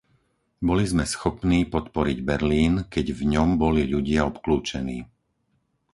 [0.67, 4.99] Boli sme schopní podporiť Berlín, keď v ňom boli ľudia obkľúčení!